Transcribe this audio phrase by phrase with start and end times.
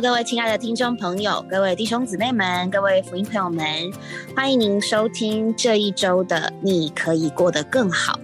[0.00, 3.66] 各位亲爱的听众朋友，各位弟兄姊妹们，各位福音朋友们，
[4.34, 8.14] 欢迎您收听这一周的《你可以过得更好》。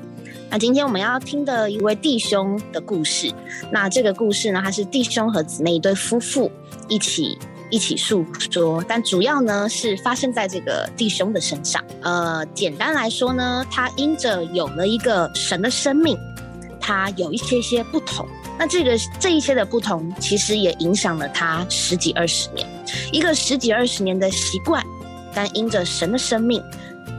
[0.48, 3.30] 那今天我们要听的一位弟兄的故事，
[3.70, 6.50] 那这个故事呢，他是弟兄和姊妹一对夫妇
[6.88, 7.36] 一起
[7.68, 11.84] 一起诉说，但主要呢是发生在这个弟兄的身上。
[12.00, 16.16] 呃，简单来说呢，他因着有了一个神的生命，
[16.86, 18.24] 他有一些些不同。
[18.56, 22.64] 那这个这一些的不同，其实也影响了他十几二十年，
[23.10, 24.80] 一个十几二十年的习惯，
[25.34, 26.62] 但因着神的生命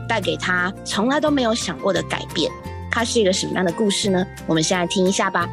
[0.08, 2.50] 带给他从来都没有想过的改变，
[2.90, 4.26] 它是一个什么样的故事呢？
[4.46, 5.46] 我们先来听一下吧。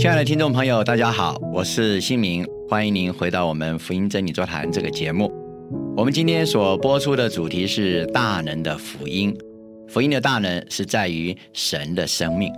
[0.00, 5.30] 亲爱的听众朋友，大家好，我是新明，欢迎您回到我们福音真理座谈这个节目。
[5.94, 9.36] 我们今天所播出的主题是大能的福音。
[9.88, 12.50] 福音的大能是在于神的生命。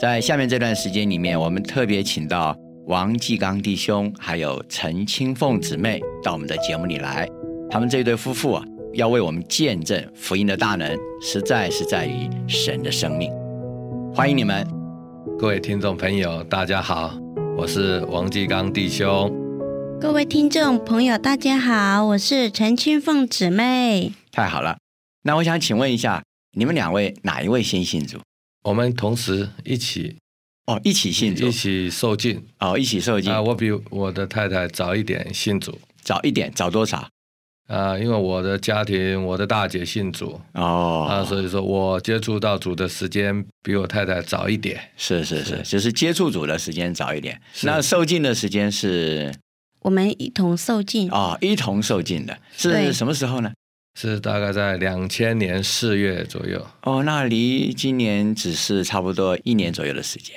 [0.00, 2.52] 在下面这段时间里面，我们特别请到
[2.88, 7.28] 王继刚弟兄还有陈清凤姊妹到我们的节目里来。
[7.70, 13.30] 他们这对夫妇啊，要为我们见证福音的大能，实在是在于神的生命。
[14.12, 14.66] 欢迎你们，
[15.42, 17.18] 各位听众朋友，大家好，
[17.56, 19.28] 我是王继刚弟兄。
[20.00, 24.12] 各位听众朋友，大家好，我是陈清凤姊妹。
[24.30, 24.78] 太好了，
[25.24, 28.18] 那我想请问一下，你们两位哪一位先信主？
[28.62, 30.16] 我们同时一起
[30.66, 33.42] 哦，一起信主，一起受尽哦，一起受尽啊。
[33.42, 37.08] 我比我的太太早一点信主，早一点，早多少？
[37.72, 44.78] 啊，因为我的家庭，我的大姐信主哦，啊，所以说我接触到主的时间比我太太早一点。
[44.98, 47.40] 是是是，就是接触主的时间早一点。
[47.62, 49.34] 那受尽的时间是？
[49.80, 53.50] 我们一同受尽哦，一同受尽的是什么时候呢？
[53.98, 56.66] 是大概在两千年四月左右。
[56.82, 60.36] 哦，那离今年只是差不多一年左右的时间。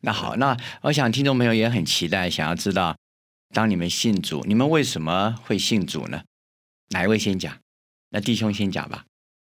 [0.00, 2.96] 那好，那我想听众朋友也很期待，想要知道，
[3.54, 6.22] 当你们信主，你们为什么会信主呢？
[6.90, 7.56] 哪一位先讲？
[8.10, 9.04] 那弟兄先讲吧。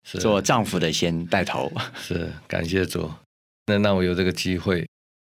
[0.03, 1.71] 是做丈夫的先带头。
[1.97, 3.09] 是，感谢主，
[3.65, 4.87] 那让我有这个机会。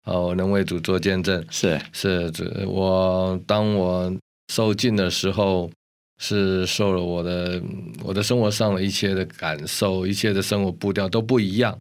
[0.06, 4.16] 哦，能为主做见证，是是，我当我
[4.54, 5.72] 受尽的时候，
[6.20, 7.62] 是受了我的
[8.04, 11.76] 我的生活上的一切的感受，一切的生活步调都不一样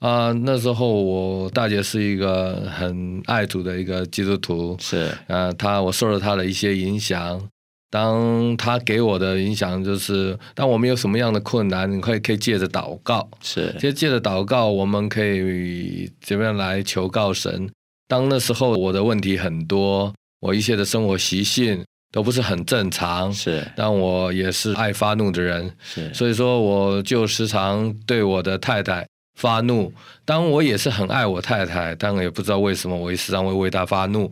[0.00, 0.32] 啊。
[0.32, 7.48] 那时候我大姐是一个很爱主的一个基督徒，是啊，她我受了她的一些影响。
[7.94, 17.70] 当他给我的影响就是，当我们有什么样的困难，你可以可以借着祷告，是，其实借着祷告，我们可以怎么样来求告神？
[18.08, 29.06] 当那时候我的问题很多，我一些的生活习性都不是很正常，是，但我也是爱发怒的人，是，所以说我就时常对我的太太
[29.38, 29.92] 发怒。
[30.24, 34.28] 当我也是很爱我太太，但也不知道为什么，我时常会为她发怒。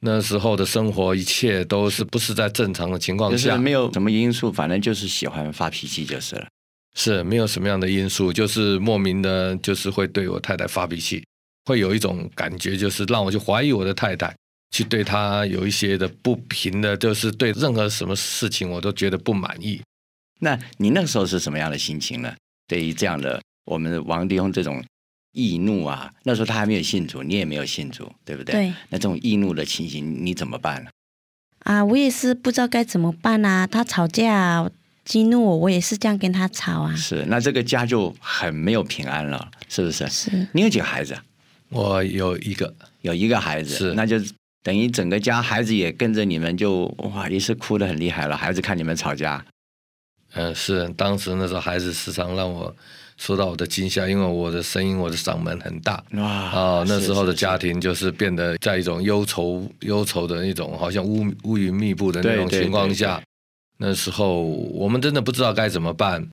[0.00, 6.46] 那时候的生活，一切都是不是在正常的情况下，没有什么因素，反正就是喜欢发脾气就是了。
[6.94, 11.24] 是没有什么样的因素，就是莫名的，就是会对我太太发脾气，
[11.64, 14.34] 会有一种感觉，就是让我去怀疑我的太太，
[14.70, 19.80] 去对她有一些的不平的，就是对任何什么事情我都觉得不满意。
[20.40, 22.34] 那你那时候是什么样的心情呢？
[22.68, 24.84] 对于这样的我们王迪宏这种。
[25.36, 26.10] 易怒啊！
[26.22, 28.54] 那时候他还没有信主，你也没有信主，对不对？
[28.54, 28.72] 对。
[28.88, 30.90] 那这种易怒的情形，你怎么办呢？
[31.58, 33.66] 啊，我也是不知道该怎么办啊！
[33.66, 34.70] 他吵架
[35.04, 36.96] 激怒我，我也是这样跟他吵啊。
[36.96, 40.08] 是，那这个家就很没有平安了，是不是？
[40.08, 40.48] 是。
[40.52, 41.14] 你有几个孩子？
[41.68, 43.74] 我有一个，有一个孩子。
[43.74, 43.92] 是。
[43.92, 44.16] 那就
[44.62, 48.34] 等于整个家孩子也跟着你们，就哇，也是哭得很厉害了。
[48.34, 49.44] 孩子看你们吵架。
[50.32, 50.88] 嗯，是。
[50.96, 52.74] 当时那时候孩子时常让我。
[53.16, 56.84] 受到我的惊吓，因为我的声音，我的嗓门很大啊。
[56.86, 63.22] 那时候的家庭就是变得在一种忧愁、忧愁的那种，好像乌乌云密布的那种情况下。
[63.78, 66.26] 那时候我们真的不知道该怎么办。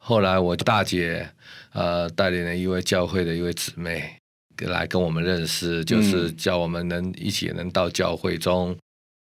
[0.00, 1.28] 后来我大姐
[1.72, 4.16] 呃带领了一位教会的一位姊妹
[4.60, 8.76] 来跟我们认识，就是叫我们能一起能到教会中。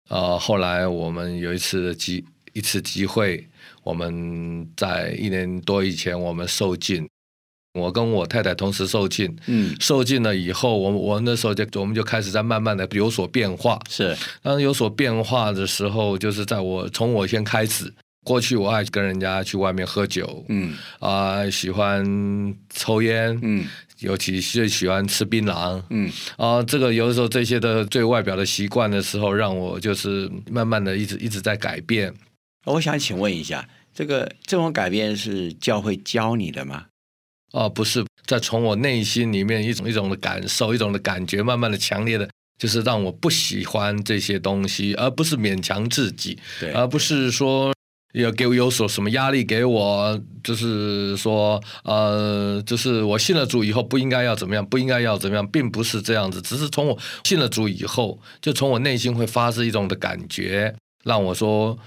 [0.09, 3.47] 呃，后来我们有一次机一次机会。
[3.89, 7.09] 我们在一年多以前，我们受尽，
[7.73, 9.35] 我跟我太太同时受尽。
[9.47, 13.79] 嗯，受尽了以后，我我那时候就我们就开始在慢慢的有所变化。
[13.89, 17.91] 是，当有所变化的时候，就是在我从我先开始，
[18.23, 22.05] 过去我爱跟人家去外面喝酒，嗯啊，喜欢
[22.69, 23.65] 抽烟，嗯，
[24.01, 32.13] 尤其是喜欢吃槟榔，嗯啊，这个有的时候这些的最外表的习惯的时候，让我就是慢慢的一直一直在改变。
[32.65, 33.67] 我想请问一下。
[33.99, 36.85] 这个这种改变是教会教你的吗？
[37.51, 47.73] 哦，不是，在从我内心里面一种一种的感受，一种的感觉，慢慢的强烈的，就是让我不喜欢这些东西，而不是勉强自己，对，而不是说
[48.13, 60.73] 要给我有所什么压力给我，就是说，呃，就是我信了主以后不应该要怎么样，不应该要怎么样，并不是这样子，只是从我信了主以后，就从我内心会发生一种的感觉，
[61.03, 61.77] 让我说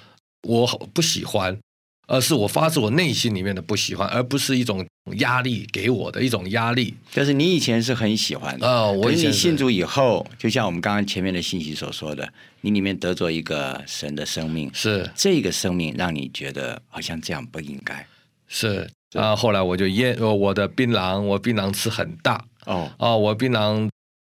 [0.42, 1.58] 我不喜欢。
[2.06, 4.86] 而是我发自我内心里面的不喜欢，而不是一种
[5.18, 6.94] 压力给我的一种压力。
[7.14, 18.06] 但是你以前是很喜欢的啊，我你信主以后，就像我们刚刚前面的信息所说的，你里面得着一个神的生命，是这个生命让你觉得好像这样不应该。
[18.48, 23.88] 是啊，后来我就烟，我的槟榔，我槟榔吃很大哦哦，我槟榔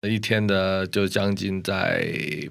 [0.08, 2.08] 一天的就将近在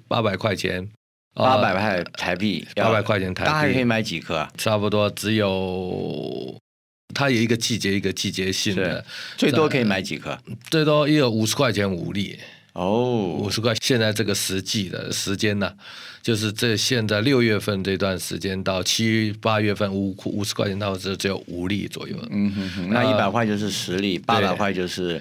[0.08, 0.88] 八百块钱。
[1.34, 4.50] 八百块台币，八百块钱台币，大概可以买几颗啊？
[4.56, 6.56] 差不多只有，
[7.12, 9.04] 它有一个季节，一个季节性的，
[9.36, 10.38] 最多可以买几颗？
[10.70, 12.38] 最多也有五十块钱五粒。
[12.74, 13.74] 哦，五十块。
[13.82, 15.72] 现在这个实际的时间呢，
[16.22, 22.16] 就是这现在六月份这段时间到七八月份五五十块钱，到这只有五粒左右。
[22.30, 25.20] 嗯哼哼，那一百块就是十粒，八百块就是。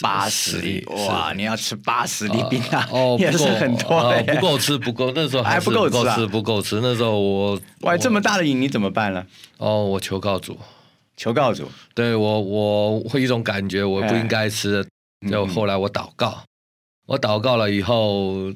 [0.00, 1.32] 八十粒哇！
[1.34, 2.88] 你要吃八十粒冰啊，
[3.18, 6.80] 也是很多不够吃，不够那时候还不够吃，不够吃。
[6.80, 9.26] 那时候我哇，这么大的瘾你怎么办呢？
[9.58, 10.56] 哦，我求告主，
[11.16, 11.68] 求告主。
[11.94, 14.86] 对我，我会一种感觉，我不应该吃。
[15.28, 16.42] 就后来我祷告，
[17.06, 18.52] 我祷告了以后，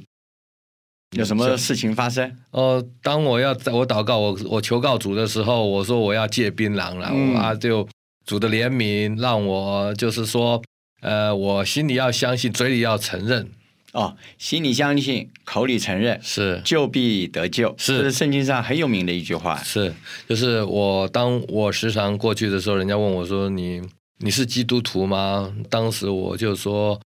[1.16, 2.36] 有什么事情发生？
[2.52, 7.08] 哦，当我要在我祷告，我我求告主的时候，我说我要戒槟榔了。
[7.38, 7.86] 啊，就
[8.24, 10.62] 主的怜悯让我就是说。
[11.00, 13.50] 呃，我心里要相信，嘴里要承认。
[13.92, 17.74] 哦，心里相信，口里承认，是就必得救。
[17.78, 19.56] 是，这是圣经上很有名的一句话。
[19.62, 19.94] 是，
[20.28, 23.80] 就是我当我时常过去的时候，人家问我说：“你
[24.18, 27.00] 你是基督徒吗？”当时我就说。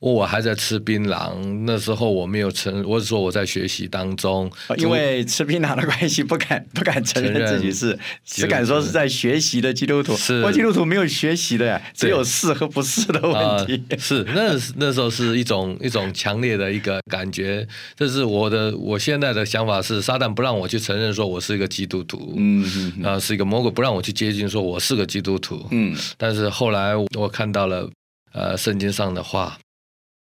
[0.00, 1.32] 我还在吃槟榔，
[1.64, 10.14] 那时候我没有承，我是说我在学习当中，因为吃槟榔的关系，不敢不敢承认自己是，只敢说是在学习的基督徒。
[10.14, 13.82] 是，我基督徒没有学习的呀，只有是和不是的问题。
[13.98, 22.62] 是，那那时候是一种 一种强烈的一个感觉，这是我的我现在的想法是，撒旦不让我去承认说我是一个基督徒，嗯，
[23.02, 27.88] 啊，是一个魔鬼不让我去接近说我是个基督徒，嗯，但是后来我看到了
[28.32, 29.56] 呃圣经上的话。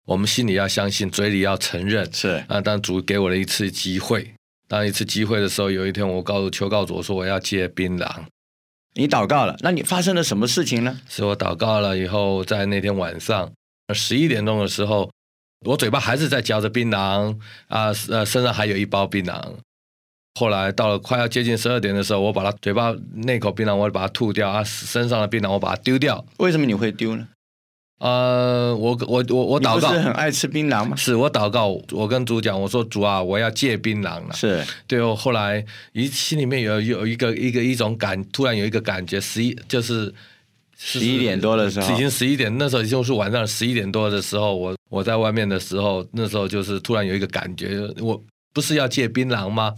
[0.10, 2.60] 我们心里要相信，嘴里要承认，是啊。
[2.60, 4.34] 但主给我了一次机会，
[4.68, 8.10] 当一次机会的时候，有一天我告诉求告主，我说我要戒槟榔。
[8.96, 11.00] 你祷告了，那你发生了什么事情呢？
[11.08, 13.52] 是我祷告了以后，在那天晚上
[13.94, 15.12] 十一点钟的时候，
[15.64, 19.40] 我嘴巴还是在嚼着槟榔啊，呃，身上还有一包槟榔。
[20.40, 26.26] 后来到了快要接近十二点的时候，我把它嘴巴那口槟榔，我把它吐掉啊，身上的槟榔我把它丢掉。
[26.38, 27.28] 为什么你会丢呢？
[28.00, 30.96] 呃，我我我我祷告，是很爱吃槟榔吗？
[30.96, 34.34] 是我祷告，我跟主讲，我说主啊，我要戒槟榔了。
[34.34, 40.14] 是对哦，后来一心里面有有一个一个一种感，突然有一个感觉，十一就是
[40.78, 49.76] 十一点多的时候，已经十一点，那时候已经是晚上十一点多的时候，我我在外面的时候，那时候就是突然有一个感觉，我不是要戒槟榔吗？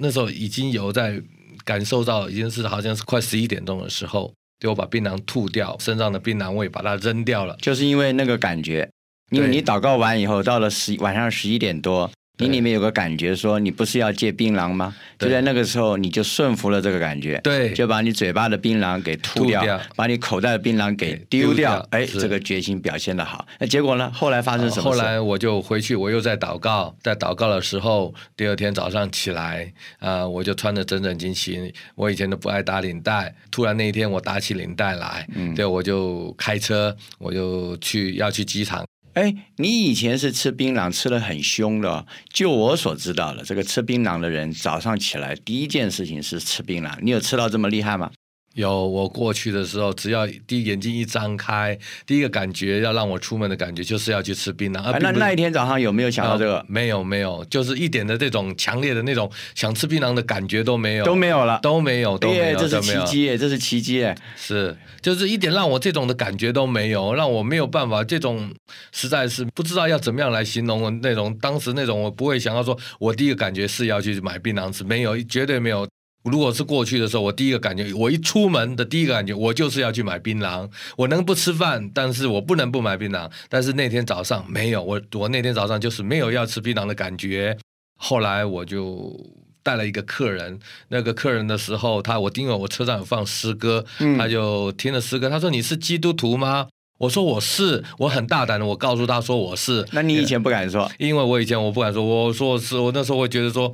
[0.00, 1.20] 那时候已经有在
[1.64, 4.32] 感受到，已经是好像是快十一点钟的时候。
[4.58, 8.90] 就我把槟榔吐掉，身上的槟榔味把它扔掉了，就是因为那个感觉，
[9.30, 12.10] 因为你祷告完以后，到了十晚上十一点多。
[12.38, 14.94] 你里面有个感觉，说你不是要戒槟榔吗？
[15.18, 21.84] 就在那个时候，你就顺服了这个感觉，对，就把你嘴巴的槟榔给吐掉，把你口袋的槟榔给丢掉。
[21.90, 23.46] 哎，这个决心表现的好。
[23.58, 24.10] 那结果呢？
[24.14, 24.82] 后来发生什么？
[24.82, 31.74] 后来我就回去，我又在祷告，在祷告的时候，第二天早上起来，啊，我就穿的整整齐齐。
[31.96, 35.26] 我以前都不爱打领带，突然那一天我打起领带来，
[35.56, 38.86] 对，我就开车，我就去要去机场。
[39.18, 42.06] 哎，你以前是吃槟榔吃的很凶的。
[42.32, 46.96] 就我所知道的，这个吃槟榔的人早上起来第一件事情是吃槟榔。
[47.02, 48.12] 你有吃到这么厉害吗？
[48.58, 54.98] 有，我过去的时候，只要第一眼睛一张开，第一个感觉要让我出门的感觉就是要去吃槟榔。
[54.98, 56.64] 那那一天早上有没有想到这个？
[56.68, 68.52] 没有，没有，就是一点的这种强烈的那种想吃槟榔的感觉都没有，都没有了，都没有，都没有，这是奇迹耶，这是奇迹耶，是，就是一点让我这种的感觉都没有，让我没有办法，这种
[68.90, 75.86] 实在是不知道要怎么样来形容那种当时那种，我不会想到说，我第一个感觉是要去买槟榔吃，没有，绝对没有。
[76.24, 80.68] 如果是过去的时候，我第一个感觉，我一出门的第一个感觉，我就是要去买槟榔。
[80.96, 83.30] 我能不吃饭，但是我不能不买槟榔。
[83.48, 87.56] 但是那天早上没有，我我那天早上就是没有要吃槟榔的感觉。
[87.96, 89.14] 后来我就。
[89.60, 90.58] 带了一个客人，
[90.88, 96.68] 那个客人的时候，他我因为我车上有放诗歌，嗯他就听了诗歌，他说你是基督徒吗？
[97.00, 99.86] 我说我是，我很大胆的，我告诉他说我是。
[99.92, 103.70] 那你以前不敢说，因为我以前我不敢说，我说我是，我那时候会觉得说，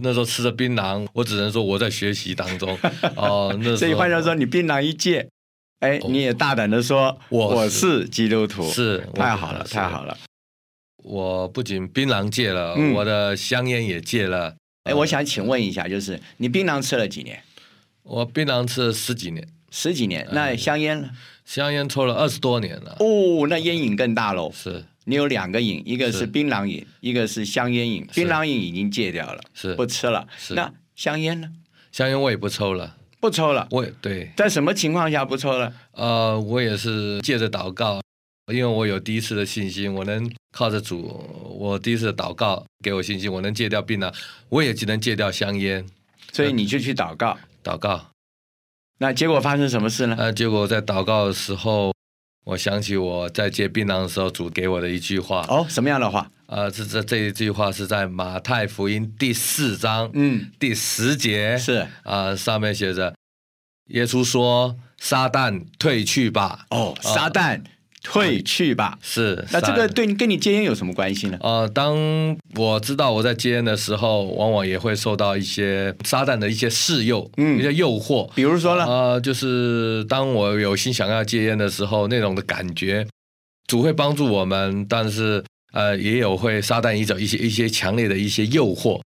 [0.00, 2.76] 那时候吃着槟榔，我只能说我在学习当中。
[3.16, 5.28] 哦、那时候所以换句话说，你槟榔一戒，
[5.80, 10.16] 哎，你也大胆的说我我是基督徒，是太好了，太好了。
[11.04, 14.56] 我不仅槟榔戒了，嗯我的香烟也戒了。
[14.84, 17.40] 哎，我想请问一下，就是你槟榔吃了几年？
[18.02, 20.26] 我槟榔吃了十几年，十几年。
[20.32, 21.10] 那香烟呢？
[21.44, 22.96] 香烟抽了二十多年了。
[23.00, 24.50] 哦，那烟瘾更大喽。
[24.52, 28.06] 是你有两个瘾，一个是是槟榔瘾，一个是香烟瘾。
[28.14, 30.26] 槟榔瘾已经戒掉了，是不吃了。
[30.36, 31.50] 是那香烟呢？
[31.92, 33.68] 香烟我也不抽了，不抽了。
[33.70, 35.72] 我也对，在什么情况下不抽了？
[35.92, 38.00] 呃，我也是借着祷告，
[38.52, 41.24] 因为我有第一次的信心，我能靠着主，
[41.58, 44.12] 我第一次的祷告给我信心，我能戒掉槟榔，
[44.48, 45.86] 我也只能戒掉香烟。
[46.32, 47.38] 所以你就去祷告。
[47.62, 48.10] 祷告，
[48.98, 50.16] 那结果发生什么事呢？
[50.18, 51.93] 呃，结果在祷告的时候，
[52.44, 56.30] 我想起我在戒槟榔的时候，主给我的一句话，哦，什么样的话？
[56.46, 61.86] 呃，这这这一句话是在马太福音第四章，嗯，第十节，是。
[62.02, 63.14] 啊、上面写着，
[63.86, 66.66] 耶稣说：“撒旦退去吧。
[66.68, 67.62] 哦，撒旦
[68.04, 68.96] 退去吧。
[69.02, 71.38] 是，那这个对你跟你戒烟有什么关系呢？
[71.40, 71.96] 呃，当
[72.54, 78.30] 我知道我在戒烟的时候，往往也会受到一些撒旦的一些示诱，嗯一些诱惑。
[78.34, 78.84] 比如说呢？
[78.84, 83.06] 呃，就是当我有心想要戒烟的时候，那种的感觉，
[83.66, 85.42] 主会帮助我们，但是
[85.72, 89.00] 呃，也有会撒旦一种一些一些强烈的一些诱惑。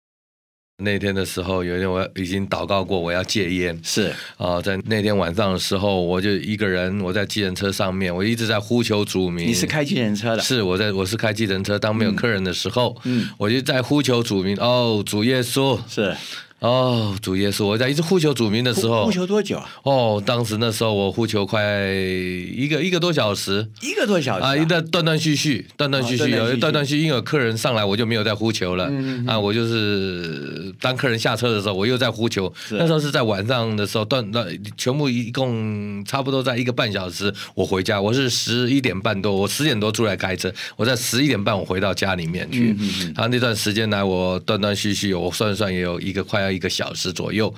[0.83, 3.79] 那天的时候，有一天我已经祷告过，我要戒烟。
[3.83, 9.47] 是啊、在那天晚上的时候，我就一个人，我在计程车上面，我一直在呼求主名。
[9.47, 10.41] 你是开计程车的？
[10.43, 14.55] 是我在我是开计程车，当没有客人的时候，嗯我就在呼求主名。
[14.59, 16.15] 哦，主耶稣，是。
[16.59, 19.69] 哦，主耶稣，我在一直呼求主名的时候呼，求多久啊？
[19.83, 21.61] 哦，当时那时候我呼求快
[21.91, 23.67] 一个一个多小时。
[23.81, 28.91] 一个多小时啊，一段断断续续，断断续续，哦断断续续有断断续续，因为有客人上来，我就没有再呼求了。
[29.27, 32.51] 啊，我就是当客人下车的时候，我又在呼求。
[32.71, 38.01] 那时候是在晚上的时候，断断全部一共差不多在一个半小时，我回家。
[38.01, 42.71] 我是十一点半多，我十点多出来开车，我在十一点半我回到家里面去。
[42.71, 47.53] 嗯嗯嗯他那段时间来，我断断续续，我算算也有一个快要一个小时左右。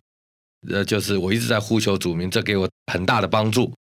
[0.69, 3.72] 呃，就是我一直在呼求主名，这给我很大的帮助。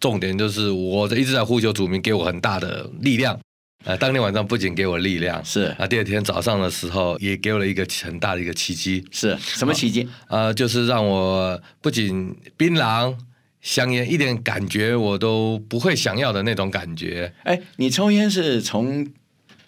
[0.00, 3.38] 重点就是我一直在呼求主名，给我很大的力量。
[3.84, 9.04] 呃，当天晚上不仅给我力量，是啊，第二天早上的时候也给我了一个很大的一个奇迹。
[9.10, 10.08] 是什么奇迹？
[10.28, 13.14] 呃，就是让我不仅槟榔、
[13.60, 17.34] 香烟一点感觉我都不会想要的那种感觉。
[17.42, 19.06] 哎，你抽烟是从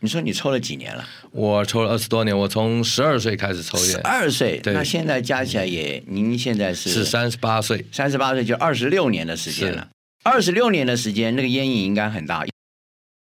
[0.04, 1.02] 你说你抽了几年了？
[1.30, 7.82] 我抽了二十多年，我从十二岁开始抽十烟，二岁，那现在加起来也，您现在是是三十八岁。
[7.90, 9.88] 三十八岁，就二十六年的时间了。
[10.23, 12.44] 二十六年的时间，那个烟瘾应该很大。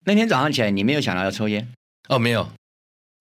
[0.04, 1.66] 那天早上起来，你没有想到要抽烟，
[2.10, 2.46] 哦，没有，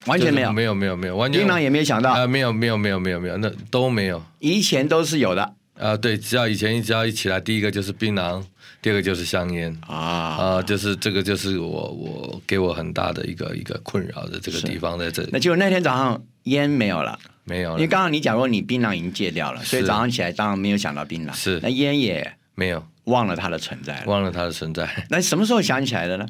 [0.08, 4.22] 完全没有，没有，没有，没有，完全槟榔也没有想到，啊、没有，没有，没有，没有，没有，那都没有。
[4.40, 8.44] 以前都是有的啊、对，只要以前只要一起来，第一个就是槟榔，
[8.88, 9.78] 第二个就是香烟。
[9.86, 24.04] 啊啊、就是这个，就是我我给我很大的一个一个困扰的这个地方在这里那结果那天早上烟没有了，没有了，因为刚刚你讲过你槟榔已经戒掉了，所以早上起来当然没有想到槟榔，是那烟也没有忘了它的存在了。
[24.06, 24.90] 忘了它的存在。
[25.12, 26.26] 那什么时候想起来的呢？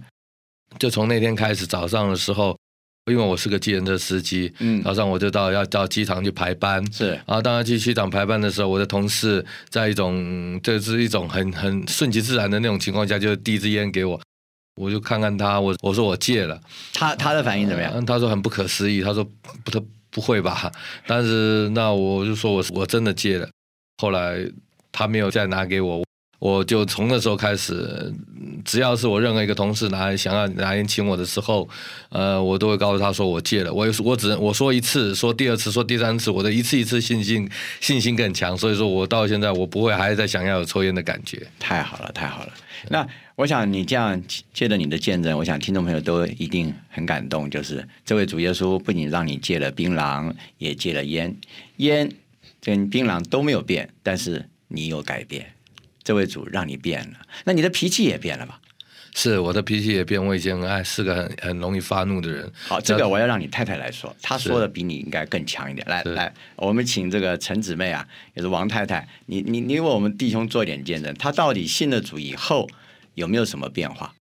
[0.79, 2.57] 就从那天开始，早上的时候，
[3.07, 6.83] 因为我是个计程车司机，嗯早上我就到要到机场去排班。
[6.91, 14.19] 是然后当然去机场排班的时候，我的同事在一种这是一种很很顺其自然的那种情况下，就递一支烟给我，
[14.79, 16.59] 我就看看他，我我说我戒了，
[16.93, 17.91] 他他的反应怎么样？
[17.95, 19.23] 嗯，他说很不可思议，他说
[19.63, 20.71] 不，他不会吧？
[21.05, 23.47] 但是那我就说我我真的戒了。
[24.01, 24.39] 后来
[24.91, 26.03] 他没有再拿给我，
[26.39, 31.67] 我就从那时候开始，嗯只要是我任何一个同事拿想要拿烟请我的时候，
[32.09, 33.73] 呃，我都会告诉他说我戒了。
[33.73, 38.57] 我我只我说一次，说第二次，说第三次，我的一次一次信心信心更强。
[38.57, 41.41] 所以说我到现在我不会还在想要有抽烟的感觉。
[41.59, 42.53] 太好了，太好了。
[42.89, 44.21] 那我想你这样
[44.53, 47.49] 借着你的见证，我想听众朋友都一定很感动。
[47.49, 51.35] 就是这位主耶稣不仅让你戒了槟榔，也戒了烟，
[51.77, 52.11] 烟
[52.61, 55.53] 跟槟榔都没有变，但是你有改变。
[56.07, 58.61] 这位主让你变了，那你的脾气也变了吧？
[59.13, 62.49] 是我的脾气也变，我以前哎是个很很容易发怒的人。
[62.65, 65.85] 好，这个我要让你太太来说，她说的比你应该更强一点。
[65.89, 72.69] 来来，我们请这个陈姊妹啊，也是王太太，你你你为我们弟兄做一点见证，她到底信了主以后
[73.15, 74.15] 有没有什么变化？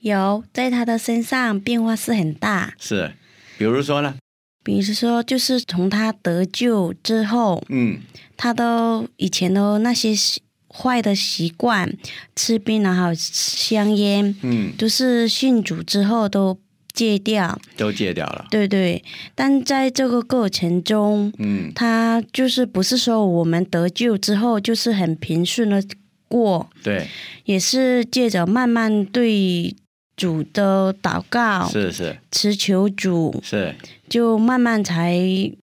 [0.00, 2.74] 有在她的身上变化是很大。
[2.80, 3.12] 是，
[3.56, 4.16] 比如说呢？
[4.64, 8.00] 比如说，就是从她得救之后，嗯，
[8.36, 11.92] 她都以前都那些习坏的习惯，
[12.36, 16.56] 吃槟榔还有香烟，嗯，都是信主之后都
[16.92, 17.58] 戒掉。
[17.76, 18.46] 都戒掉了。
[18.50, 19.02] 对对，
[19.34, 25.82] 但在这个过程中，嗯，他就是不是说我们得救之后就是很平顺的
[26.28, 27.08] 过，对，
[27.44, 29.74] 也是借着慢慢对
[30.16, 33.74] 主的祷告，是是祈求主，是，
[34.08, 35.18] 就慢慢才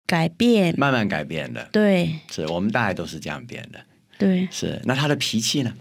[0.06, 0.74] 改变。
[0.78, 1.70] 慢慢改变的。
[1.72, 3.80] 对是我们大概都是这样变的。
[4.18, 5.74] 对是，那他的脾气呢？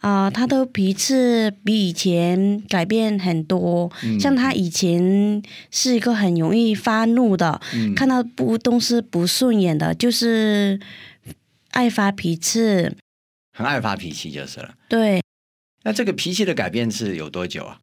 [0.00, 1.12] 啊、他的脾气
[1.64, 3.90] 比以前改变很多。
[4.04, 5.42] 嗯像他以前
[5.72, 10.78] 是一个很容易发怒的，嗯看到不东西不顺眼的，就是
[11.70, 12.60] 爱发脾气。
[13.56, 14.72] 很爱发脾气就是了。
[14.88, 15.20] 对，
[15.82, 17.80] 那这个脾气的改变是有多久啊？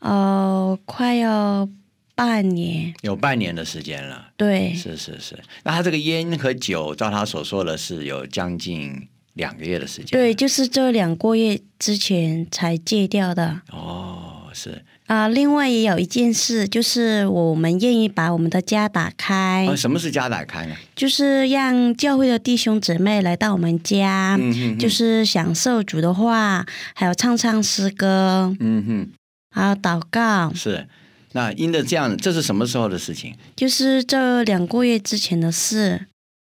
[0.00, 1.68] 呃，快要
[2.16, 2.92] 半年。
[3.02, 4.32] 有半年的时间了。
[4.36, 5.38] 对，是是是。
[5.62, 10.08] 那他这个烟和酒，照他所说的是有将近两个月的时间。
[10.10, 10.34] 对，。
[10.34, 13.62] 就是这两个月之前才戒掉的。
[13.70, 14.84] 哦，是。
[15.08, 20.74] 啊、另外也有一件事，就是我们愿意把我们的家打开，啊，什么是家打开呢？
[20.96, 29.10] 就是让教会的弟兄姊妹来到我们家，嗯哼哼就是享受主的话，还有唱唱诗歌，嗯哼，
[29.50, 30.88] 还有祷告，是。
[31.32, 33.34] 那因着这样，这是什么时候的事情？
[33.54, 36.06] 就是这两个月之前的事，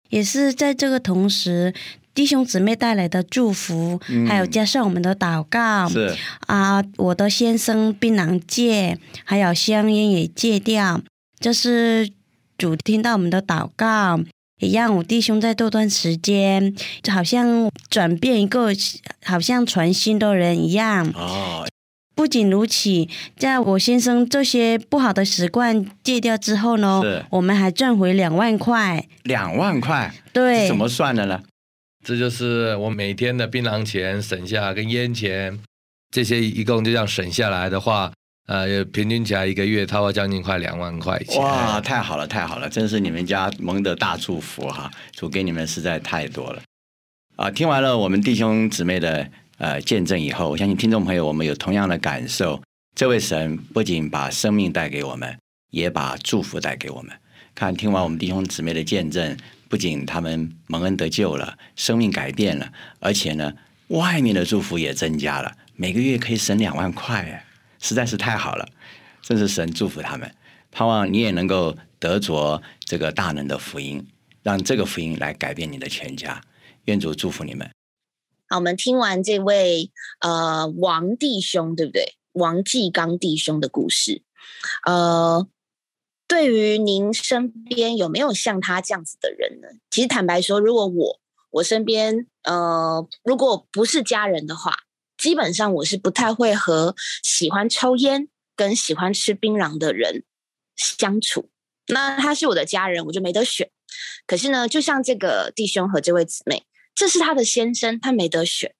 [0.09, 1.73] 也是在这个同时。
[2.19, 6.13] 弟兄姊妹带来的祝福，嗯还有加上我们的祷告，是
[6.49, 11.01] 啊，我的先生槟榔戒，还有香烟也戒掉，
[11.39, 12.11] 这是
[12.57, 14.19] 主听到我们的祷告，
[14.61, 18.71] 也让我弟兄在这段时间，就好像转变一个
[19.23, 21.09] 好像全新的人一样。
[21.15, 21.69] 哦，
[22.17, 23.07] 不仅如此，
[23.37, 29.07] 在我先生这些不好的习惯戒掉之后呢，我们还赚回两万块。
[29.23, 31.41] 两万块，对，怎么算的呢？
[32.05, 35.59] 这就是我每天的槟榔钱省下跟烟钱，
[36.11, 38.13] 这些一共就这样省下来的话，
[38.47, 41.43] 呃，平均起来一个月，他会将近快两万块钱。
[41.43, 44.91] 哇，太好了，太好了，真是你们家蒙的大祝福哈！
[45.13, 46.63] 主给你们实在太多了
[47.37, 47.51] 啊！
[47.51, 52.63] 听完了我们弟兄姊妹的呃见证以后，我相信听众朋友我们有同样的感受。
[52.97, 55.39] 这位神不仅把生命带给我们，
[55.71, 57.15] 也把祝福带给我们。
[57.55, 59.37] 看，听完我们弟兄姊妹的见证，
[59.69, 63.53] 不仅他们蒙恩得救了，生命改变了，而且呢，
[63.89, 67.45] 外面的祝福也增加了，每个月可以省两万块，
[67.79, 68.69] 实在是太好了，
[69.23, 70.35] 真是神祝福他们。
[70.71, 74.07] 盼望你也能够得着这个大能的福音，
[74.43, 76.41] 让这个福音来改变你的全家。
[76.85, 77.71] 愿主祝福你们。
[78.49, 82.15] 好，我们听完这位呃王弟兄，对不对？
[82.33, 84.23] 王继刚弟兄的故事，
[84.87, 85.47] 呃，
[86.29, 89.69] 对于您身边有没有像他这样子的人呢？
[89.91, 94.77] 其实坦白说，如果我我身边呃，如果不是家人的话，
[95.17, 100.25] 基本上我是不太会和喜欢抽烟跟喜欢吃槟榔的人
[100.77, 101.49] 相处。
[101.87, 103.71] 那他是我的家人，我就没得选。
[104.27, 108.75] 可是呢，就像这个弟兄和这位姊妹，这是他的先生，他没得选。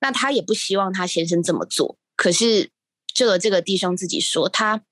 [0.00, 1.98] 那他也不希望他先生这么做。
[2.14, 2.70] 可是
[3.12, 4.84] 这个这个弟兄自己说，他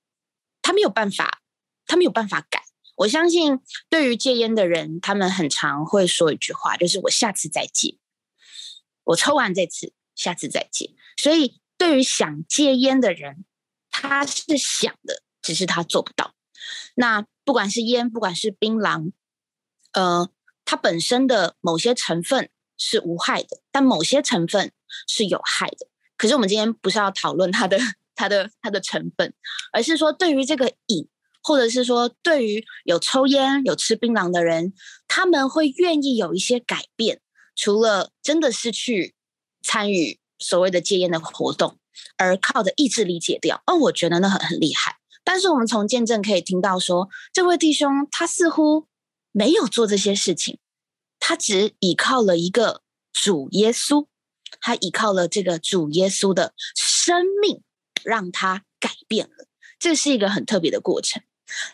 [0.60, 1.41] 他没有办法，
[1.86, 2.62] 他没有办法改。
[2.96, 7.98] 我相信，对于戒烟的人，他们很常会说一句话，就是“我下次再戒”。
[9.04, 10.94] 我抽完这次，下次再戒。
[11.16, 13.44] 所以，对于想戒烟的人，
[13.90, 16.34] 他是想的，只是他做不到。
[16.94, 19.10] 那不管是烟，不管是槟榔，
[19.92, 20.30] 呃，
[20.64, 24.72] 它本身的某些成分是无害的，但某些成分
[25.08, 25.88] 是有害的。
[26.16, 27.78] 可是我们今天不是要讨论它的、
[28.14, 29.34] 它的、它的成分，
[29.72, 31.08] 而是说对于这个瘾，
[31.42, 34.72] 或者是说对于有抽烟、有吃槟榔的人，
[35.08, 37.20] 他们会愿意有一些改变，
[37.56, 39.14] 除了真的是去
[39.62, 41.78] 参与所谓的戒烟的活动，
[42.16, 43.62] 而靠着意志力戒掉。
[43.66, 44.96] 哦，我觉得那很很厉害。
[45.24, 48.86] 但是我们从见证可以听到说，这位弟兄他似乎
[49.30, 50.58] 没有做这些事情，
[51.20, 54.06] 他只依靠了一个主耶稣，
[54.60, 57.62] 他依靠了这个主耶稣的生命，
[58.02, 59.46] 让他改变了。
[59.78, 61.22] 这是一个很特别的过程。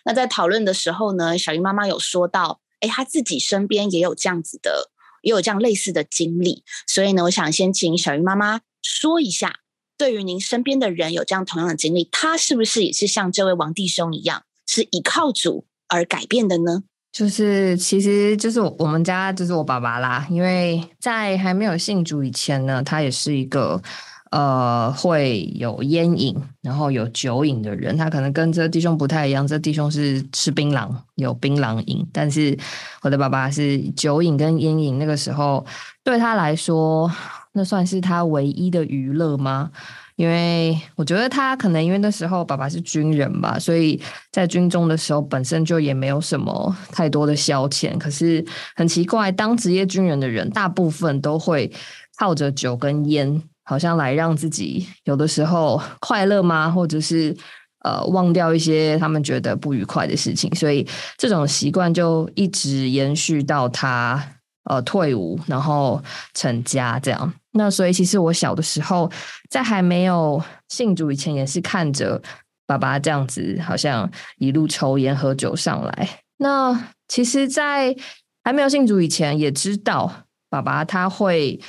[0.04, 4.90] 那在讨论的时候呢，小鱼妈妈有说到，哎，她自己身边也有这样子的，
[5.22, 6.64] 也有这样类似的经历。
[6.86, 9.60] 所以呢，我想先请小鱼妈妈说一下。
[9.96, 16.84] 对于您身边的人有这样同样的经历，他是不是也是像这位王弟兄一样，是依靠主而改变的呢？
[17.10, 23.82] 就是，其实就是我们家就是我爸爸啦，因为在还没有信主以前呢，他也是一个
[24.30, 29.46] 呃，会有烟瘾，然后有酒瘾的人，他可能跟这弟兄不太一样。
[29.46, 32.54] 这弟兄是吃槟榔，有槟榔瘾，但是
[33.02, 34.98] 我的爸爸是酒瘾跟烟瘾。
[34.98, 35.64] 那个时候
[36.04, 37.10] 对他来说，
[37.52, 39.70] 那算是他唯一的娱乐吗？
[40.16, 43.98] 因为我觉得他可能因为那时候爸爸是军人吧，所以
[44.30, 47.96] 在军中的时候本身就也没有什么太多的消遣。
[47.96, 51.72] 可是很奇怪，当职业军人的人，大部分都会
[52.18, 53.42] 靠着酒跟烟。
[53.68, 56.70] 好像来让自己有的时候快乐吗？
[56.70, 57.36] 或者是
[57.84, 64.26] 呃忘掉一些他们觉得不愉快的事情，所以这种习惯就一直延续到他
[64.64, 66.02] 呃退伍，然后
[66.32, 67.30] 成家这样。
[67.52, 69.10] 那所以其实我小的时候
[69.50, 72.22] 在还没有信主以前，也是看着
[72.66, 76.08] 爸爸这样子，好像一路抽烟喝酒上来。
[76.38, 77.94] 那其实，在
[78.42, 80.10] 还没有信主以前，也知道
[80.48, 81.60] 爸爸他会。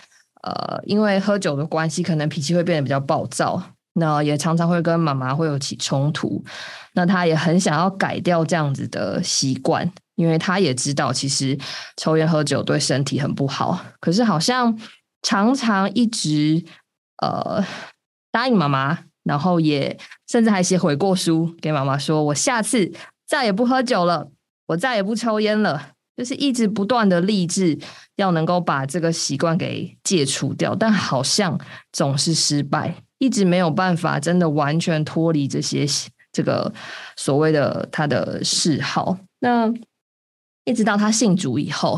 [0.43, 3.61] 呃，因为喝酒的关系，可能脾气会变得比较暴躁，
[3.93, 6.43] 那也常常会跟妈妈会有起冲突。
[6.93, 11.57] 那他也很想要改掉这样子的习惯，因为他也知道其实
[11.97, 13.79] 抽烟喝酒对身体很不好。
[13.99, 14.79] 可是好像
[15.21, 16.63] 常常一直
[17.21, 17.63] 呃
[18.31, 19.97] 答应妈妈，然后也
[20.27, 22.91] 甚至还写悔过书给妈妈，说我下次
[23.27, 24.29] 再也不喝酒了，
[24.67, 25.91] 我再也不抽烟了。
[26.19, 27.79] 就是一直不断的励志，
[28.17, 31.57] 要能够把这个习惯给戒除掉，但好像
[31.93, 35.85] 总是失败，一直没有办法真的完全脱离这些
[36.33, 36.73] 这个
[37.15, 39.17] 所谓的他的嗜好。
[39.39, 39.73] 那
[40.65, 41.97] 一直到他信主以后，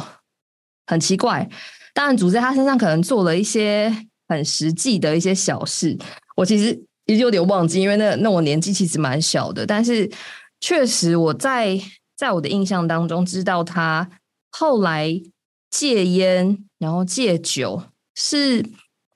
[0.86, 1.50] 很奇怪，
[1.96, 3.92] 当然主在他身上可能做了一些
[4.28, 5.98] 很实际的一些小事，
[6.36, 10.08] 我其实也有点忘记，因为那那我年纪其实蛮小的，但是
[10.60, 11.82] 确实我在。
[12.22, 14.08] 在我的印象当中，知道他
[14.52, 15.20] 后来
[15.72, 17.82] 戒烟，然后戒酒，
[18.14, 18.64] 是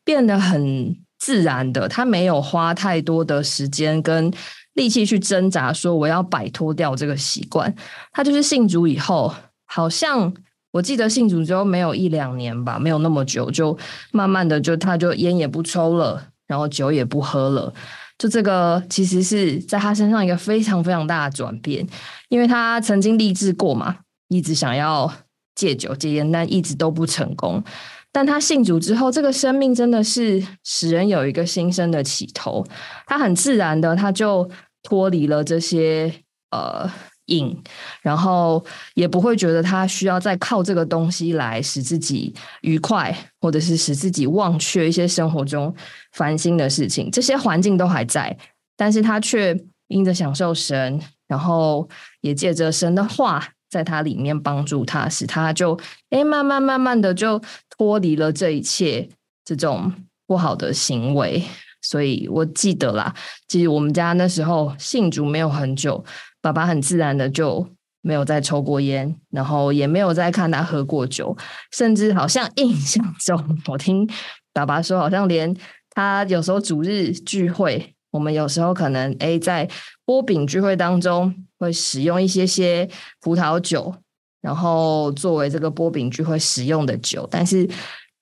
[0.04, 1.88] 变得很自然的。
[1.88, 4.34] 他没有花太多的时间跟
[4.74, 7.72] 力气去挣扎，说我要摆脱掉这个习惯。
[8.12, 9.32] 他就是信主以后，
[9.68, 10.34] 好像
[10.72, 13.78] 我记得信主之后没有一两年吧，没有那么久，就
[14.14, 17.72] 慢慢的就他就烟也不抽了，然后酒也不喝了。
[18.18, 21.86] 就这个其实是在他身上一个非常非常大的转变，
[22.30, 23.98] 因为他曾经励志过嘛，
[24.30, 25.12] 一直想要
[25.54, 27.64] 戒酒戒烟，但一直都不成功。
[28.12, 32.66] 但他信主之后，这个生命真的是使人有一个新生的起头。
[33.06, 34.50] 他很自然的，他就
[34.84, 36.14] 脱离了这些
[36.52, 36.90] 呃。
[37.28, 37.56] 硬，
[38.02, 45.74] 然后也不会觉得他需要再靠这个东西来使自己愉快，或者是使自己忘却一些生活中
[46.14, 47.10] 烦心的事情。
[47.10, 48.38] 这些环境都还在，
[48.78, 49.58] 但是他却
[49.88, 51.90] 因着享受神，然后
[52.22, 55.80] 也借着神的话在他里面帮助他，使他就
[56.12, 57.42] 哎慢慢慢慢的就
[57.76, 59.10] 脱离了这一切
[59.44, 59.92] 这种
[60.28, 61.44] 不好的行为。
[61.82, 63.14] 所以我记得啦，
[63.48, 66.04] 其实我们家那时候信主没有很久。
[66.46, 67.68] 爸爸很自然的就
[68.02, 71.36] 没有再抽过烟，然后也没有再看他喝过酒，
[71.72, 74.08] 甚至好像印象中，我听
[74.54, 75.58] 爸爸说，好像连
[75.90, 79.68] 他有时候主日聚会，我们有时候可能诶在
[80.06, 82.88] 波饼聚会当中会使用一些些
[83.22, 83.96] 葡萄酒，
[84.40, 87.68] 然后作为这个波饼聚会使用的酒，但是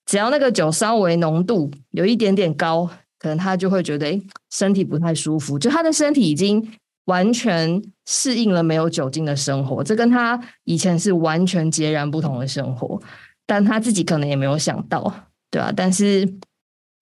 [0.05, 6.65] 只要那个酒稍微浓度有一点点高，可能他就会觉得诶身体不太舒服，就他的身体已经。
[7.05, 13.01] 完全适应了没有酒精的生活，这跟他以前是完全截然不同的生活，
[13.45, 15.01] 但他自己可能也没有想到，
[15.51, 15.71] 对吧？
[15.75, 16.27] 但是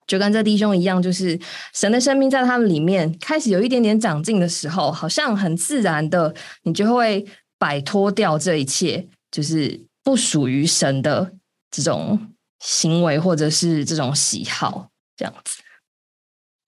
[0.08, 1.40] 就跟这弟兄一样，就是
[1.74, 6.34] 神的生命在他们里面开始有一点点长进的时候，好像很自然的，
[6.64, 7.26] 你就会
[7.58, 11.34] 摆脱掉这一切，就是不属于神的
[11.70, 15.62] 这种行为或者是这种喜好，这样子。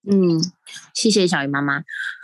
[0.09, 0.39] 嗯，
[0.93, 1.83] 谢谢小鱼妈妈。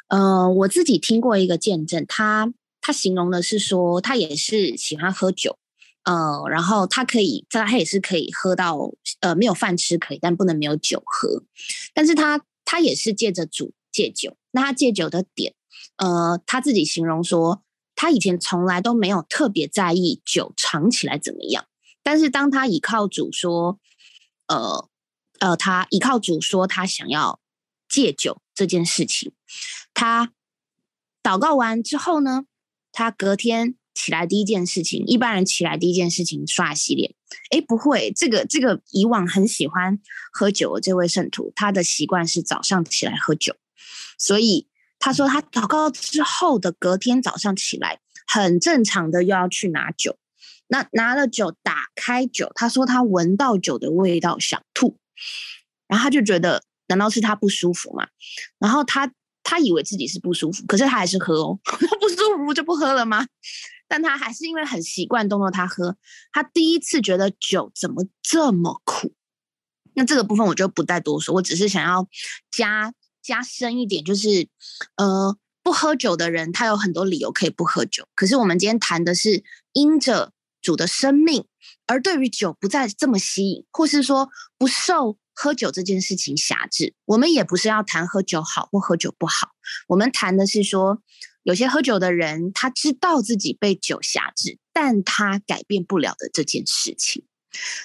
[0.09, 5.57] 呃，我自己听过一个见证，他他形容的是说，他也是喜欢喝酒，
[6.03, 8.91] 呃，然后他可以，他他也是可以喝到，
[9.21, 11.43] 呃，没有饭吃可以，但不能没有酒喝。
[11.93, 15.53] 但是他他也是借着主戒酒，那他戒酒的点，
[15.97, 17.61] 呃，他自己形容说，
[17.95, 21.65] 他以前从来都没有特别在意酒尝起来怎么样，
[22.01, 23.77] 但是当他依靠主说，
[24.47, 24.89] 呃
[25.39, 27.39] 呃，他依靠主说他想要
[27.89, 29.33] 戒酒这件事情。
[29.93, 30.31] 他
[31.21, 32.45] 祷告完之后呢，
[32.93, 37.13] 他隔天起来第一件事情，一般人起来第一件事情刷洗脸。
[37.51, 39.99] 哎，不会，这个这个以往很喜欢
[40.31, 43.55] 喝酒的这位圣徒，他的习惯是早上起来喝酒，
[44.17, 44.67] 所以
[44.99, 50.17] 他说他祷告之后的隔天早上起来，很正常的又要去拿酒。
[50.67, 54.97] 那拿了酒，打开酒，他说他闻到酒的味道想吐，
[55.87, 56.63] 然后他就觉得。
[56.89, 58.05] 难道是他不舒服吗？
[58.59, 59.11] 然后他
[59.43, 63.25] 他以为自己是不舒服，可是他还是喝哦， 不舒服就不喝了吗？
[63.87, 65.95] 但他还是因为很习惯动作，他喝。
[66.31, 69.13] 他第一次觉得酒怎么这么苦？
[69.95, 72.07] 那这个部分我就不再多说，我只是想要
[72.51, 74.47] 加加深一点，就是
[74.95, 81.45] 呃，不喝酒的人他有很多理由可以不喝酒，可是我们今天谈的是因着主的生命，
[81.87, 86.93] 而对于酒不再这么吸引，或是说不受喝酒这件事情辖制。
[87.05, 89.51] 我们也不是要谈喝酒好或喝酒不好，
[89.87, 91.01] 我们谈的是说。
[91.43, 97.23] 有些喝酒的人，他知道自己被酒辖制，但他改变不了的这件事情。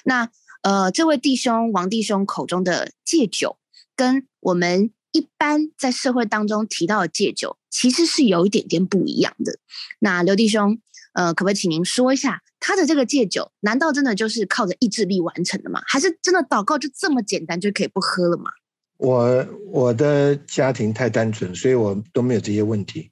[0.03, 0.29] 那
[0.61, 3.57] 呃，这位弟兄王弟兄口中的戒酒，
[3.95, 9.57] 跟我们一般在社会当中提到的戒酒，其实是有一点点不一样的。
[9.99, 10.79] 那刘弟兄，
[11.13, 15.83] 呃，可不可以请您说一下他的这个戒酒，难道真的就是靠着意志力完成的吗？
[15.85, 18.49] 还是真的祷告就这么简单就可以不喝了吗？
[18.97, 23.11] 我我的家庭太单纯，所以我都没有这些问题。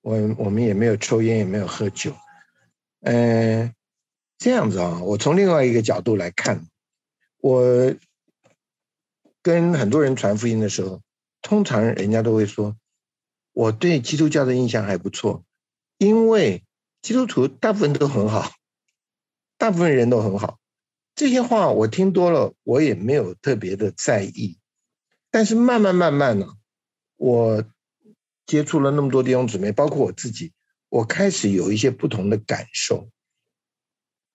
[0.00, 2.14] 我我们也没有抽烟，也没有喝酒，
[3.02, 3.74] 嗯，
[4.38, 4.98] 这样子啊。
[5.02, 6.64] 我从另外一个角度来看，
[7.42, 7.94] 我
[9.42, 11.02] 跟很多人传福音的时候，
[11.42, 12.74] 通常人家都会说，
[13.52, 15.44] 我对基督教的印象还不错，
[15.98, 16.64] 因为
[17.02, 18.50] 基督徒大部分都很好，
[19.58, 20.58] 大部分人都很好。
[21.14, 24.58] 这些话我听多了，我也没有特别的在意。
[25.30, 26.46] 但是慢慢慢慢呢，
[27.16, 27.64] 我。
[28.46, 30.52] 接触了那么多弟兄姊妹，包括我自己，
[30.90, 33.08] 我开始有一些不同的感受。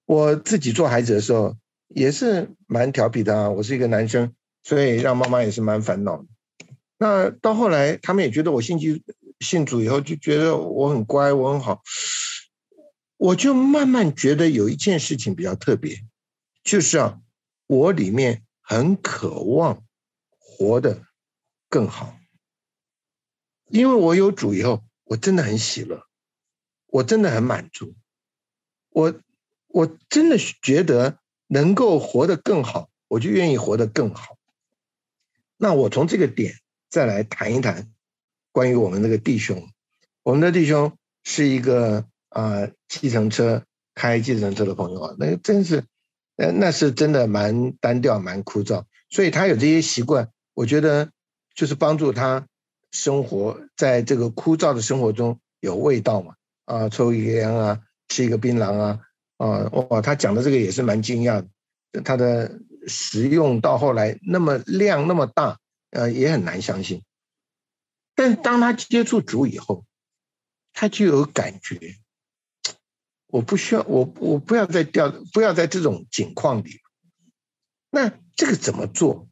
[0.05, 1.55] 我自己做孩子的时候
[1.89, 6.25] 也是蛮调皮的啊，我是一个男生，所以让妈妈也是蛮烦恼。
[6.97, 8.99] 那到后来，他们也觉得我信主
[9.41, 11.83] 信主以后，就觉得我很乖，我很好。
[13.19, 16.05] 我就慢慢觉得有一件事情比较特别，
[16.63, 17.19] 就是啊，
[17.67, 19.83] 我里面很渴望
[20.37, 21.03] 活得
[21.67, 22.17] 更好。
[23.67, 26.07] 因为我有主以后，我真的很喜乐，
[26.87, 27.93] 我真的很满足，
[28.89, 29.13] 我
[29.67, 34.37] 我真的觉得能够活得更好，我就愿意活得更好。
[35.57, 36.53] 那我从这个点
[36.89, 37.91] 再来谈一谈
[38.53, 39.69] 关于我们那个弟兄，
[40.23, 43.63] 我们的弟兄是一个啊，计程车
[43.95, 45.85] 开计程车的朋友啊，那真是，
[46.35, 51.09] 呃，那是真的蛮单调、蛮枯燥，所以他有这些习惯，我觉得
[51.55, 52.45] 就是帮助他。
[52.91, 56.33] 生活在这个枯燥的生活中有味道嘛？
[56.65, 58.99] 啊，抽一个烟啊，吃一个槟榔啊，
[59.37, 61.45] 啊，哇，他讲的这个也是蛮惊讶
[61.91, 65.59] 的，他的食用到后来那么量那么大，
[65.91, 67.03] 呃，也很难相信。
[68.15, 69.85] 但当他接触主以后，
[70.73, 71.95] 他就有感觉，
[73.29, 76.81] 我不需要，我我不要再掉，不要在这种境况里。
[77.89, 79.27] 那这个怎么做？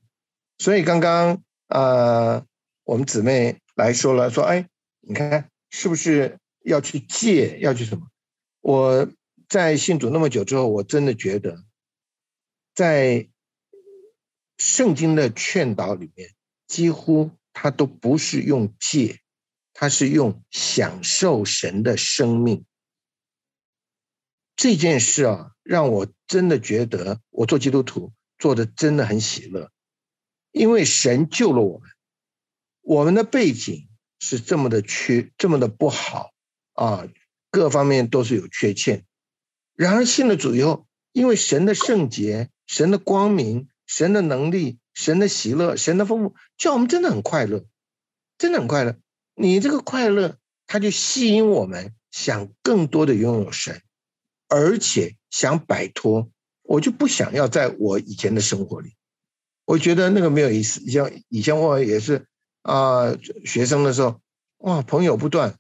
[0.57, 2.45] 所以刚刚啊。
[2.89, 4.69] 我们姊妹来说了，说：“哎，
[5.01, 8.07] 你看是不是要去戒，要去什么？”
[8.63, 9.10] 我
[9.49, 11.65] 在信主那么久之后，我真的觉得，
[12.73, 13.27] 在
[14.57, 16.29] 圣经的劝导里面，
[16.65, 19.19] 几乎他都不是用戒，
[19.73, 22.63] 他是用享受神的生命。
[24.58, 29.72] 这件事啊，让我真的觉得，我做基督徒做的真的很喜乐，
[30.52, 31.89] 因为神救了我们。
[32.82, 33.88] 我们的背景
[34.20, 36.32] 是这么的缺，这么的不好
[36.74, 37.08] 啊，
[37.52, 39.06] 各方面都是有缺陷。
[39.76, 47.65] 然而信了主以后，因为神的圣洁、神的光明、神的能力、神的喜乐、神的丰富，叫我们真的很快乐，
[48.39, 48.98] 真的很快乐。
[49.36, 53.84] 你这个快乐，它就吸引我们想更多的拥有神，
[54.47, 56.29] 而且想摆脱。
[56.63, 58.93] 我就不想要在我以前的生活里，
[59.65, 60.89] 我觉得那个没有意思。
[60.89, 62.25] 像以前我也是。
[62.63, 64.19] 啊，学生的时候，
[64.57, 65.57] 哇，朋友不断，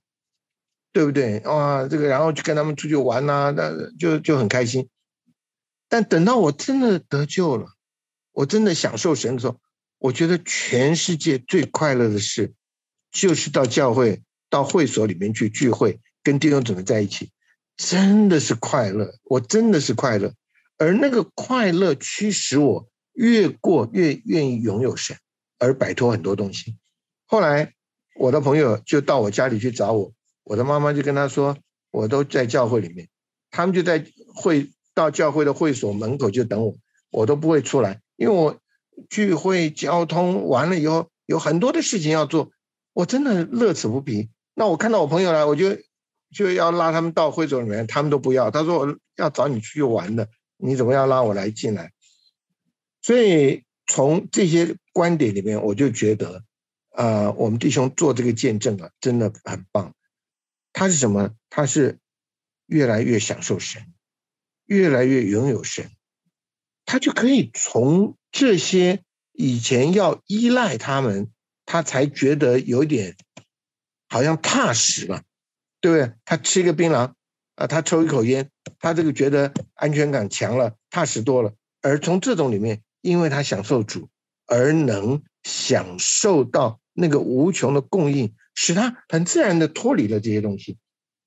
[0.91, 1.39] 对不对？
[1.45, 4.89] 哇，这个然后就跟他们出去玩呐，那就就很开心。
[5.87, 7.67] 但等到我真的得救了，
[8.33, 9.57] 我真的享受神的时候，
[9.99, 12.53] 我觉得全世界最快乐的事，
[13.09, 17.31] 就是到教会、到会所里面去聚会，跟弟兄姊妹在一起，
[17.77, 19.13] 真的是快乐。
[19.23, 20.33] 我真的是快乐，
[20.77, 25.15] 而那个快乐驱使我越过越愿意拥有神，
[25.59, 26.75] 而摆脱很多东西。
[27.25, 27.73] 后来，
[28.19, 30.11] 我的朋友就到我家里去找我，
[30.43, 31.57] 我的妈妈就跟他说，
[31.91, 33.07] 我都在教会里面，
[33.51, 36.75] 他们就在会到教会的会所门口就等我，
[37.11, 38.59] 我都不会出来，因为我
[39.09, 42.51] 聚会交通完了以后有很多的事情要做，
[42.93, 44.29] 我真的乐此不疲。
[44.55, 45.77] 那我看到我朋友来，我就
[46.31, 51.91] 就要拉他们到会所里面，他们都不要，他说我要找你出去玩的，你怎么样拉我来进来？
[53.01, 56.43] 所以从这些观点里面，我就觉得，
[56.91, 59.93] 呃，我们弟兄做这个见证啊，真的很棒。
[60.73, 61.31] 他是什么？
[61.49, 61.99] 他是
[62.65, 63.93] 越来越享受神，
[64.65, 65.89] 越来越拥有神，
[66.85, 71.31] 他就可以从这些以前要依赖他们，
[71.65, 73.15] 他才觉得有点
[74.09, 75.23] 好像踏实了，
[75.81, 76.13] 对不对？
[76.25, 77.13] 他吃一个槟榔
[77.55, 81.53] 啊，他抽一口烟，他这个觉得安全感强了，踏实多了。
[81.81, 82.81] 而从这种里面。
[83.01, 84.09] 因为他享受主，
[84.47, 90.77] 而能享受到那个无穷的供应，使他很自然的脱离了这些东西，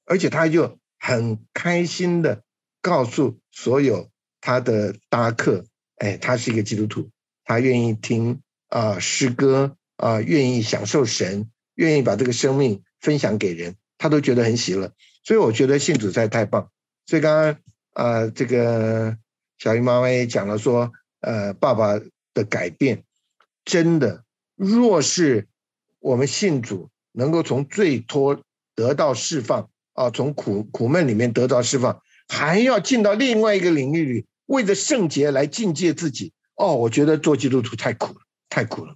[0.05, 2.43] 而且他就很开心的
[2.83, 4.11] 告诉所有
[4.43, 5.65] 他的搭客，
[5.97, 7.09] 哎，他是一个基督徒，
[7.45, 14.91] 他愿意听啊诗歌啊，愿意享受神，愿意把这个生命分享给人，他都觉得很喜乐。
[15.23, 16.71] 所以我觉得信主在太棒。
[17.05, 17.57] 所以刚刚
[17.93, 19.15] 啊，这个
[19.59, 20.91] 小姨妈妈也讲了说。
[21.23, 22.01] 呃，爸爸
[22.33, 23.05] 的改变
[23.67, 24.25] 真的，
[24.57, 25.49] 若是
[25.99, 28.43] 我们信主，能够从最脱
[28.75, 36.33] 得到释放啊，从苦苦闷里面得到释放，还要进到另外一个领域里，为着圣洁来境界自己。
[36.55, 38.95] 哦，我觉得做基督徒太苦了，太苦了。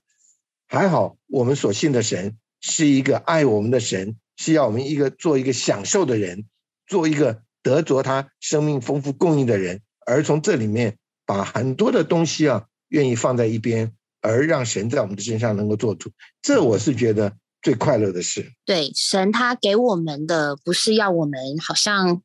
[0.66, 6.46] 还好我们所信的神是一个爱我们的神，是要我们一个做一个享受的人，
[6.86, 10.98] 做一个得着他生命丰富供应的人，而从这里面。
[11.26, 16.10] 把很多的东西啊，愿意放在一边，而让神在我们的身上能够做主，
[16.42, 18.52] 这我是觉得最快乐的事。
[18.66, 22.20] 对，神他给我们的不是要我们好像，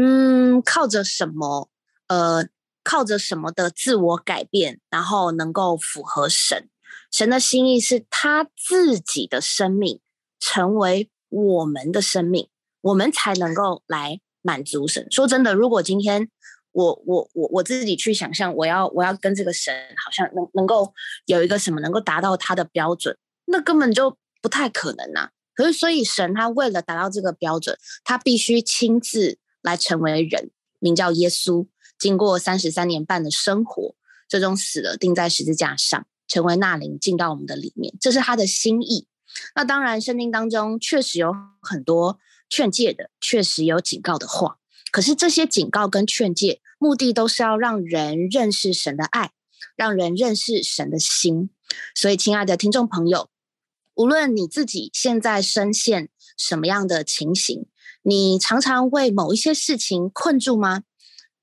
[0.00, 1.68] 嗯，靠着什么，
[2.06, 2.46] 呃，
[2.84, 6.68] 靠着什么的自我改变，然后能够符合神。
[7.10, 9.98] 神的心意是他自己的生命
[10.38, 11.10] 成为
[11.42, 12.48] 我们的生命，
[12.80, 15.06] 我们才能够来满足神。
[15.10, 16.30] 说真的，如果今天。
[16.76, 19.72] 我我我我自己去想象，我要我要跟这个神
[20.04, 20.92] 好像能能够
[21.24, 25.30] 有一个什么能够达到他的标准，那根本就不太可能呐。
[25.54, 31.64] 可是所以神他为了达到这个标准，他必须亲自来成为人，名叫耶稣，
[31.96, 33.94] 经过三十三年半的生活，
[34.28, 39.06] 最终死了，钉在十字架上，成为那灵进到我们的里面，这是他的心意。
[39.54, 42.18] 那当然，圣经当中确实有很多
[42.48, 44.58] 劝诫的，确实有警告的话。
[44.90, 49.32] 可是这些警告跟劝诫，目的都是要让人认识神的爱，
[49.76, 51.50] 让人认识神的心。
[51.94, 53.28] 所以，亲爱的听众朋友，
[53.94, 57.66] 无论你自己现在深陷什么样的情形，
[58.02, 60.82] 你常常为某一些事情困住吗？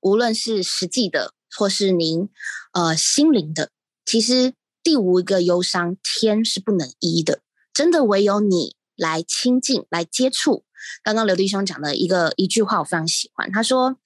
[0.00, 2.30] 无论是实际的，或是您
[2.72, 3.70] 呃心灵的，
[4.06, 7.40] 其实第五一个忧伤，天是不能医的，
[7.72, 10.64] 真的唯有你来亲近，来接触。
[11.02, 13.50] 刚刚刘弟兄讲的一个一句话，我非常喜欢。
[13.52, 13.96] 他说：“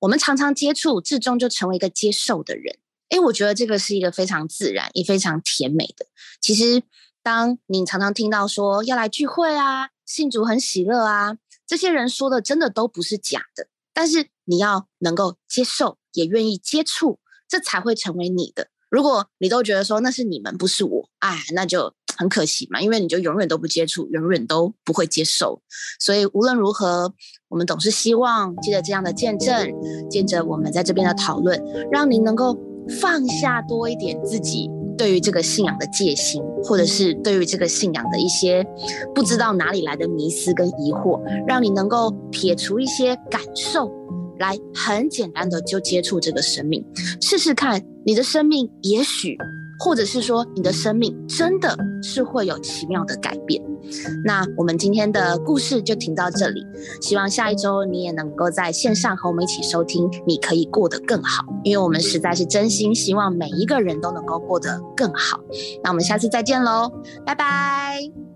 [0.00, 2.78] 我们常常接触，最终就成为一个接受的人。”
[3.10, 6.06] 诶，我觉得这个是一个非常自然也非常甜美的。
[6.40, 6.82] 其实，
[7.22, 13.68] 当你常常听到说要来聚会啊，信主很喜乐啊，这些人说的真的都不是假的。
[13.92, 18.68] 但是你要能够接受，也愿意接触，这才会成为你的。
[18.94, 21.92] 如果你都觉得说那是你们，不是我，哎，那就。
[22.16, 25.60] 很可惜嘛，因为你就永远都不接触，永远都不会接受。
[25.98, 27.12] 所以无论如何，
[27.48, 29.68] 我们总是希望借着这样的见证，
[30.08, 32.56] 借着我们在这边的讨论，让您能够
[33.00, 38.64] 放下多一点自己对于这个信仰的戒心，或者是对于这个信仰的一些
[39.12, 43.90] 不知道哪里来的迷思跟疑惑，让你能够撇除一些感受，
[44.38, 46.84] 来很简单的就接触这个生命，
[47.20, 49.36] 试试看你的生命也许。
[49.76, 53.60] 或者是说，你的生命真的是会有奇妙的改变。
[54.24, 56.64] 那我们今天的故事就停到这里，
[57.02, 60.08] 希望下一周你也能够在线上和我们一起收听。
[60.26, 65.40] 你可以过得更好，因为我们实在是真心希望每一个人都能够过得更好。
[65.82, 66.90] 那我们下次再见喽，
[67.26, 68.33] 拜拜。